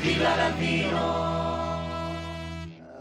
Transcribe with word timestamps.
Villa 0.00 0.34
Ravino 0.34 1.28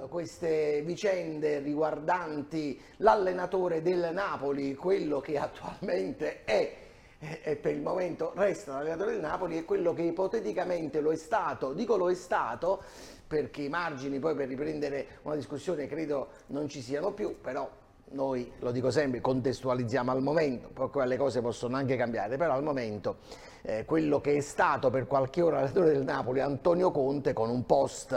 queste 0.10 0.82
vicende 0.82 1.60
riguardanti 1.60 2.78
l'allenatore 2.98 3.82
del 3.82 4.10
Napoli, 4.12 4.76
quello 4.76 5.22
che 5.22 5.38
attualmente 5.38 6.44
è 6.44 6.76
e 7.20 7.58
per 7.58 7.74
il 7.74 7.82
momento 7.82 8.32
resta 8.36 8.74
l'allenatore 8.74 9.12
del 9.12 9.22
Napoli 9.22 9.58
e 9.58 9.66
quello 9.66 9.94
che 9.94 10.04
ipoteticamente 10.04 11.02
lo 11.02 11.12
è 11.12 11.18
stato, 11.18 11.74
dico 11.74 11.98
lo 11.98 12.10
è 12.10 12.16
stato 12.16 12.82
perché 13.28 13.64
i 13.64 13.70
margini 13.70 14.20
poi 14.20 14.36
per 14.36 14.48
riprendere 14.48 15.20
una 15.24 15.36
discussione 15.36 15.86
credo 15.86 16.30
non 16.48 16.68
ci 16.68 16.82
siano 16.82 17.12
più, 17.12 17.40
però 17.42 17.70
noi, 18.12 18.52
lo 18.60 18.72
dico 18.72 18.92
sempre, 18.92 19.22
contestualizziamo 19.22 20.12
al 20.12 20.22
momento, 20.22 20.70
poi 20.70 21.08
le 21.08 21.18
cose 21.18 21.42
possono 21.42 21.76
anche 21.76 21.96
cambiare, 21.96 22.38
però 22.38 22.54
al 22.54 22.64
momento 22.64 23.18
eh, 23.62 23.86
quello 23.86 24.22
che 24.22 24.38
è 24.38 24.42
stato 24.42 24.90
per 24.90 25.08
qualche 25.08 25.42
ora 25.42 25.60
allenatore 25.60 25.92
del 25.92 26.04
Napoli, 26.04 26.40
Antonio 26.40 26.92
Conte, 26.92 27.34
con 27.34 27.50
un 27.50 27.66
post... 27.66 28.12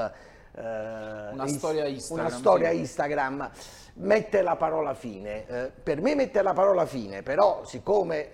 Eh, 0.54 0.60
una, 0.60 1.46
storia 1.46 1.86
Instagram, 1.86 2.26
una 2.26 2.36
storia 2.36 2.70
Instagram 2.70 3.50
mette 3.94 4.42
la 4.42 4.56
parola 4.56 4.94
fine. 4.94 5.46
Eh, 5.46 5.70
per 5.82 6.00
me 6.00 6.14
mette 6.14 6.42
la 6.42 6.52
parola 6.52 6.86
fine, 6.86 7.22
però 7.22 7.64
siccome 7.64 8.32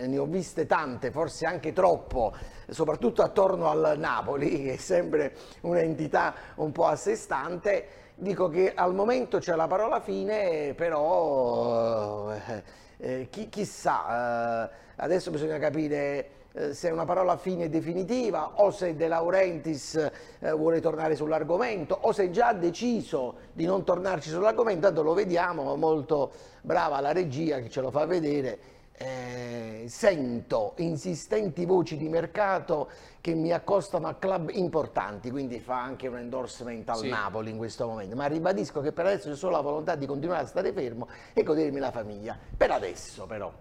eh, 0.00 0.06
ne 0.06 0.18
ho 0.18 0.26
viste 0.26 0.66
tante, 0.66 1.10
forse 1.10 1.46
anche 1.46 1.72
troppo, 1.72 2.34
soprattutto 2.68 3.22
attorno 3.22 3.68
al 3.68 3.94
Napoli, 3.98 4.62
che 4.64 4.74
è 4.74 4.76
sempre 4.76 5.34
un'entità 5.62 6.34
un 6.56 6.72
po' 6.72 6.86
a 6.86 6.96
sé 6.96 7.16
stante, 7.16 7.86
dico 8.14 8.48
che 8.48 8.72
al 8.74 8.94
momento 8.94 9.38
c'è 9.38 9.54
la 9.54 9.66
parola 9.66 10.00
fine, 10.00 10.74
però 10.74 12.32
eh, 12.32 12.62
eh 12.98 13.28
chi, 13.30 13.48
chissà, 13.48 14.68
eh, 14.68 14.70
adesso 14.96 15.30
bisogna 15.30 15.58
capire 15.58 16.28
eh, 16.52 16.72
se 16.72 16.88
è 16.88 16.92
una 16.92 17.04
parola 17.04 17.36
fine 17.36 17.68
definitiva 17.68 18.62
o 18.62 18.70
se 18.70 18.94
De 18.94 19.08
Laurentiis 19.08 20.10
eh, 20.38 20.52
vuole 20.52 20.80
tornare 20.80 21.16
sull'argomento 21.16 21.98
o 22.02 22.12
se 22.12 22.30
già 22.30 22.48
ha 22.48 22.54
deciso 22.54 23.34
di 23.52 23.64
non 23.64 23.82
tornarci 23.82 24.30
sull'argomento, 24.30 24.86
tanto 24.86 25.02
lo 25.02 25.14
vediamo, 25.14 25.74
molto 25.74 26.30
brava 26.60 27.00
la 27.00 27.12
regia 27.12 27.58
che 27.58 27.68
ce 27.68 27.80
lo 27.80 27.90
fa 27.90 28.06
vedere. 28.06 28.58
Eh, 28.96 29.86
sento 29.88 30.74
insistenti 30.76 31.64
voci 31.64 31.96
di 31.96 32.08
mercato 32.08 32.88
che 33.20 33.34
mi 33.34 33.52
accostano 33.52 34.06
a 34.06 34.14
club 34.14 34.50
importanti, 34.52 35.30
quindi 35.30 35.58
fa 35.58 35.82
anche 35.82 36.06
un 36.06 36.18
endorsement 36.18 36.88
al 36.88 36.98
sì. 36.98 37.08
Napoli 37.08 37.50
in 37.50 37.56
questo 37.56 37.86
momento, 37.88 38.14
ma 38.14 38.26
ribadisco 38.26 38.80
che 38.80 38.92
per 38.92 39.06
adesso 39.06 39.30
c'è 39.30 39.36
solo 39.36 39.56
la 39.56 39.62
volontà 39.62 39.96
di 39.96 40.06
continuare 40.06 40.42
a 40.42 40.46
stare 40.46 40.72
fermo 40.72 41.08
e 41.32 41.42
godermi 41.42 41.80
la 41.80 41.90
famiglia, 41.90 42.38
per 42.56 42.70
adesso 42.70 43.26
però. 43.26 43.52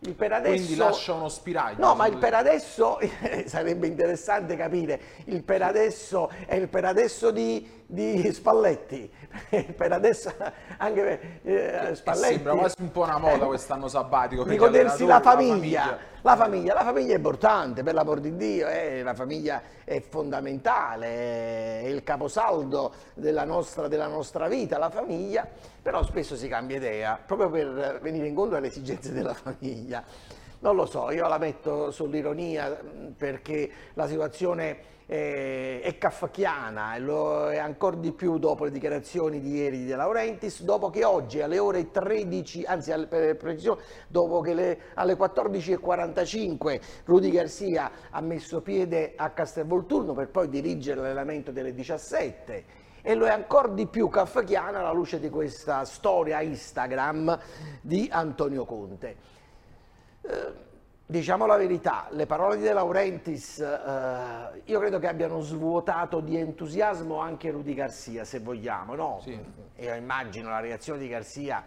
Il 0.00 0.14
per 0.14 0.32
adesso, 0.32 0.54
Quindi 0.54 0.76
lascia 0.76 1.12
uno 1.12 1.28
spiraglio. 1.28 1.84
No, 1.84 1.94
ma 1.96 2.06
il 2.06 2.18
per 2.18 2.34
adesso 2.34 3.00
sarebbe 3.46 3.88
interessante 3.88 4.54
capire. 4.54 5.00
Il 5.24 5.42
per 5.42 5.62
adesso 5.62 6.30
è 6.46 6.54
il 6.54 6.68
per 6.68 6.84
adesso 6.84 7.32
di, 7.32 7.77
di 7.90 8.32
Spalletti. 8.32 9.10
per 9.76 9.92
adesso 9.92 10.32
anche 10.76 11.40
eh, 11.42 11.94
Spalletti. 11.94 12.34
Sembra 12.34 12.54
quasi 12.54 12.74
un 12.80 12.90
po' 12.90 13.02
una 13.02 13.18
moda 13.18 13.46
quest'anno 13.46 13.88
sabbatico. 13.88 14.44
Di 14.44 14.56
godersi 14.56 15.06
la 15.06 15.20
famiglia. 15.20 15.50
la 15.50 15.56
famiglia. 15.56 15.98
La 16.22 16.36
famiglia. 16.36 16.74
La 16.74 16.84
famiglia 16.84 17.12
è 17.14 17.16
importante, 17.16 17.82
per 17.82 17.94
l'amor 17.94 18.20
di 18.20 18.36
Dio. 18.36 18.68
Eh, 18.68 19.02
la 19.02 19.14
famiglia 19.14 19.62
è 19.84 20.00
fondamentale, 20.00 21.80
è 21.80 21.86
il 21.86 22.02
caposaldo 22.04 22.92
della 23.14 23.44
nostra, 23.44 23.88
della 23.88 24.06
nostra 24.06 24.48
vita, 24.48 24.76
la 24.76 24.90
famiglia 24.90 25.48
però 25.88 26.02
spesso 26.02 26.36
si 26.36 26.48
cambia 26.48 26.76
idea 26.76 27.18
proprio 27.24 27.48
per 27.48 28.00
venire 28.02 28.26
incontro 28.26 28.58
alle 28.58 28.66
esigenze 28.66 29.10
della 29.10 29.32
famiglia. 29.32 30.04
Non 30.60 30.74
lo 30.74 30.86
so, 30.86 31.12
io 31.12 31.28
la 31.28 31.38
metto 31.38 31.92
sull'ironia 31.92 32.80
perché 33.16 33.70
la 33.94 34.08
situazione 34.08 34.96
è, 35.06 35.80
è 35.84 35.98
caffacchiana 35.98 36.96
e 36.96 36.98
lo 36.98 37.48
è 37.48 37.58
ancora 37.58 37.94
di 37.94 38.10
più 38.10 38.38
dopo 38.38 38.64
le 38.64 38.72
dichiarazioni 38.72 39.40
di 39.40 39.52
ieri 39.52 39.78
di 39.78 39.84
De 39.86 39.94
Laurentiis, 39.94 40.62
dopo 40.62 40.90
che 40.90 41.04
oggi 41.04 41.40
alle 41.40 41.60
ore 41.60 41.92
13, 41.92 42.64
anzi 42.64 42.92
per 43.08 43.36
precisione, 43.36 43.82
dopo 44.08 44.40
che 44.40 44.52
le, 44.52 44.78
alle 44.94 45.14
14.45 45.14 46.80
Rudy 47.04 47.30
Garcia 47.30 47.92
ha 48.10 48.20
messo 48.20 48.60
piede 48.60 49.12
a 49.14 49.30
Castelvolturno 49.30 50.12
per 50.12 50.28
poi 50.28 50.48
dirigere 50.48 51.00
l'allenamento 51.00 51.52
delle 51.52 51.72
17 51.72 52.86
e 53.00 53.14
lo 53.14 53.26
è 53.26 53.30
ancora 53.30 53.68
di 53.68 53.86
più 53.86 54.08
kafkiana 54.08 54.80
alla 54.80 54.92
luce 54.92 55.20
di 55.20 55.30
questa 55.30 55.84
storia 55.84 56.40
Instagram 56.40 57.38
di 57.80 58.08
Antonio 58.10 58.64
Conte. 58.64 59.37
Diciamo 61.10 61.46
la 61.46 61.56
verità, 61.56 62.06
le 62.10 62.26
parole 62.26 62.58
di 62.58 62.64
De 62.64 62.74
Laurentiis 62.74 63.60
eh, 63.60 64.62
io 64.62 64.78
credo 64.78 64.98
che 64.98 65.08
abbiano 65.08 65.40
svuotato 65.40 66.20
di 66.20 66.36
entusiasmo 66.36 67.16
anche 67.16 67.50
Rudy 67.50 67.72
Garcia, 67.72 68.24
se 68.24 68.40
vogliamo, 68.40 68.94
no? 68.94 69.20
Sì. 69.22 69.40
Io 69.76 69.94
immagino 69.94 70.50
la 70.50 70.60
reazione 70.60 70.98
di 70.98 71.08
Garcia 71.08 71.64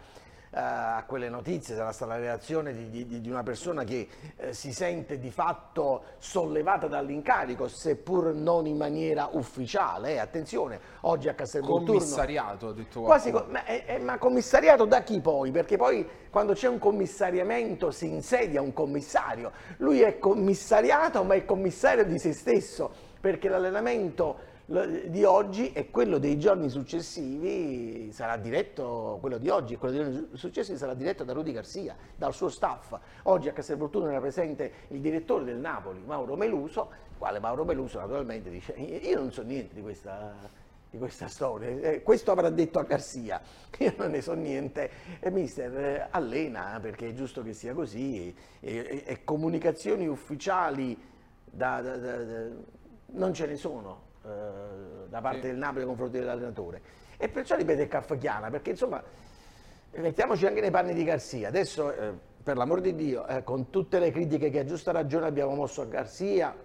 a 0.54 1.04
quelle 1.08 1.30
notizie, 1.30 1.76
sarà 1.76 1.92
stata 1.94 2.14
la 2.14 2.20
reazione 2.20 2.74
di, 2.74 3.06
di, 3.06 3.22
di 3.22 3.30
una 3.30 3.44
persona 3.44 3.84
che 3.84 4.08
eh, 4.36 4.54
si 4.54 4.74
sente 4.74 5.18
di 5.18 5.32
fatto 5.32 6.04
sollevata 6.18 6.88
dall'incarico, 6.88 7.70
seppur 7.70 8.34
non 8.34 8.66
in 8.66 8.76
maniera 8.76 9.30
ufficiale. 9.32 10.14
Eh, 10.14 10.18
attenzione, 10.18 10.80
oggi 11.02 11.30
a 11.30 11.34
Castelvolturno... 11.34 12.00
Commissariato, 12.00 12.68
ha 12.68 12.74
detto 12.74 13.02
quasi, 13.02 13.32
ma, 13.32 13.64
eh, 13.66 14.00
ma 14.00 14.18
commissariato 14.18 14.86
da 14.86 15.04
chi 15.04 15.22
poi? 15.22 15.52
Perché 15.52 15.78
poi 15.78 16.08
quando 16.30 16.54
c'è 16.54 16.68
un 16.68 16.80
commissariamento 16.80 17.92
si 17.92 18.10
insedia 18.10 18.62
un 18.62 18.74
commissario. 18.74 19.52
Lui 19.78 20.02
è 20.02 20.20
commissariato 20.20 21.24
ma 21.24 21.36
è 21.36 21.46
commissario 21.46 22.04
di 22.04 22.20
se 22.20 22.34
stesso, 22.34 22.92
perché 23.22 23.48
l'allenamento 23.48 24.50
di 24.72 25.26
oggi 25.26 25.74
e 25.74 25.90
quello 25.90 26.18
dei 26.18 26.40
giorni 26.40 26.70
successivi 26.70 28.09
sarà 28.14 28.38
diretto, 28.38 29.18
quello 29.20 29.38
di 29.38 29.50
oggi 29.50 29.74
e 29.74 29.78
quello 29.78 29.94
dei 29.94 30.14
giorni 30.14 30.38
successivi 30.38 30.78
sarà 30.78 30.94
diretto 30.94 31.26
da 31.26 31.34
Rudy 31.34 31.52
Garcia, 31.52 31.94
dal 32.16 32.34
suo 32.34 32.48
staff. 32.48 32.98
Oggi 33.24 33.50
a 33.50 33.52
Castelvolturno 33.52 34.09
era 34.09 34.22
presente 34.22 34.72
il 34.90 35.02
direttore 35.02 35.44
del 35.44 35.58
Napoli, 35.58 36.02
Mauro 36.06 36.38
Meluso, 36.38 36.90
quale 37.18 37.40
Mauro 37.40 37.66
Meluso 37.66 38.00
naturalmente 38.00 38.50
dice 38.50 38.72
io 38.72 39.20
non 39.20 39.34
so 39.34 39.42
niente 39.42 39.76
di 39.76 39.82
questa, 39.82 40.34
di 40.90 40.98
questa 40.98 41.28
storia, 41.28 41.68
eh, 41.68 42.02
questo 42.02 42.32
avrà 42.32 42.50
detto 42.50 42.80
a 42.80 42.84
Garcia, 42.84 43.42
io 43.78 43.94
non 43.98 44.12
ne 44.12 44.22
so 44.22 44.34
niente, 44.34 44.90
e 45.20 45.30
mister 45.32 45.78
eh, 45.78 46.08
allena 46.12 46.80
perché 46.82 47.09
è 47.09 47.14
giusto 47.14 47.44
che 47.44 47.52
sia 47.52 47.74
così 47.74 48.34
e, 48.62 48.70
e, 48.70 49.03
e 49.06 49.24
comunicazioni 49.26 50.08
ufficiali 50.08 50.98
da, 51.44 51.82
da, 51.82 51.98
da, 51.98 52.48
non 53.08 53.34
ce 53.34 53.46
ne 53.48 53.58
sono 53.58 54.11
eh, 54.24 55.08
da 55.09 55.22
parte 55.22 55.42
sì. 55.42 55.48
del 55.48 55.58
Napoli 55.58 55.80
nei 55.80 55.88
confronti 55.88 56.18
dell'allenatore. 56.20 56.82
E 57.18 57.30
perciò 57.30 57.56
ripete 57.56 57.88
Caffchiana, 57.88 58.50
perché 58.50 58.72
insomma, 58.72 59.04
mettiamoci 59.92 60.46
anche 60.46 60.62
nei 60.62 60.72
panni 60.72 60.94
di 60.94 61.04
Garzia. 61.04 61.48
Adesso, 61.50 61.94
eh, 61.94 62.14
per 62.44 62.58
l'amor 62.58 62.82
di 62.82 62.96
Dio, 62.96 63.28
eh, 63.28 63.44
con 63.44 63.70
tutte 63.70 64.00
le 64.00 64.12
critiche 64.12 64.50
che 64.50 64.59
a 64.59 64.66
giusta 64.66 64.92
ragione 64.92 65.28
abbiamo 65.28 65.54
mosso 65.54 65.82
a 65.82 65.86
Garzia, 65.86 66.56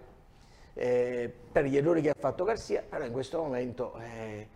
eh, 0.73 1.33
per 1.51 1.65
gli 1.65 1.77
errori 1.77 2.01
che 2.01 2.09
ha 2.09 2.15
fatto 2.17 2.43
Garzia, 2.43 2.83
però 2.87 3.03
in 3.03 3.11
questo 3.11 3.39
momento 3.39 3.97
eh, 3.99 4.47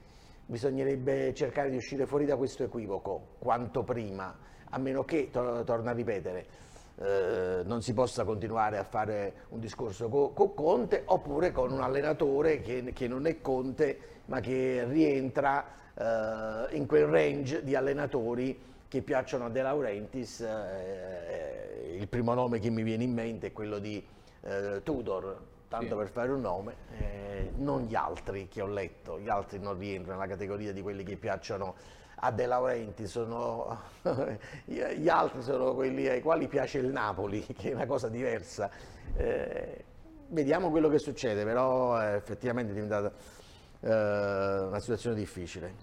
bisognerebbe 0.45 1.33
cercare 1.33 1.69
di 1.69 1.77
uscire 1.77 2.05
fuori 2.05 2.25
da 2.25 2.35
questo 2.35 2.63
equivoco 2.63 3.35
quanto 3.39 3.83
prima, 3.83 4.37
a 4.69 4.77
meno 4.77 5.03
che, 5.03 5.29
to 5.31 5.63
torno 5.63 5.89
a 5.89 5.93
ripetere, 5.93 6.45
eh, 7.03 7.63
non 7.65 7.81
si 7.81 7.93
possa 7.93 8.23
continuare 8.23 8.77
a 8.77 8.83
fare 8.83 9.33
un 9.49 9.59
discorso 9.59 10.07
con 10.07 10.33
co 10.33 10.51
Conte 10.51 11.01
oppure 11.05 11.51
con 11.51 11.71
un 11.71 11.81
allenatore 11.81 12.61
che, 12.61 12.91
che, 12.93 13.07
non 13.07 13.25
è 13.25 13.41
Conte 13.41 13.97
ma 14.25 14.39
che 14.39 14.85
rientra 14.87 15.65
eh, 15.95 16.75
in 16.75 16.85
quel 16.85 17.05
range 17.05 17.63
di 17.63 17.75
allenatori 17.75 18.69
che 18.87 19.01
piacciono 19.01 19.45
a 19.45 19.49
De 19.49 19.61
Laurentiis. 19.61 20.41
Eh, 20.41 21.97
il 21.97 22.07
primo 22.07 22.33
nome 22.33 22.59
che 22.59 22.69
mi 22.69 22.83
viene 22.83 23.03
in 23.03 23.13
mente 23.13 23.47
è 23.47 23.51
quello 23.51 23.79
di 23.79 24.05
eh, 24.41 24.81
Tudor, 24.83 25.39
tanto 25.71 25.91
sì. 25.91 25.95
per 25.95 26.09
fare 26.09 26.31
un 26.33 26.41
nome, 26.41 26.75
eh, 26.99 27.53
non 27.55 27.83
gli 27.83 27.95
altri 27.95 28.49
che 28.49 28.61
ho 28.61 28.67
letto, 28.67 29.17
gli 29.17 29.29
altri 29.29 29.57
non 29.57 29.77
rientrano 29.77 30.19
nella 30.19 30.29
categoria 30.29 30.73
di 30.73 30.81
quelli 30.81 31.05
che 31.05 31.15
piacciono 31.15 31.75
a 32.15 32.29
De 32.29 32.45
Laurenti, 32.45 33.07
sono, 33.07 33.79
gli 34.65 35.07
altri 35.07 35.41
sono 35.41 35.73
quelli 35.73 36.09
ai 36.09 36.19
quali 36.19 36.49
piace 36.49 36.79
il 36.79 36.87
Napoli, 36.87 37.41
che 37.57 37.71
è 37.71 37.73
una 37.73 37.85
cosa 37.85 38.09
diversa. 38.09 38.69
Eh, 39.15 39.85
vediamo 40.27 40.71
quello 40.71 40.89
che 40.89 40.99
succede, 40.99 41.45
però 41.45 42.01
eh, 42.01 42.15
effettivamente 42.15 42.71
è 42.71 42.73
diventata 42.73 43.13
eh, 43.79 44.65
una 44.67 44.79
situazione 44.79 45.15
difficile. 45.15 45.73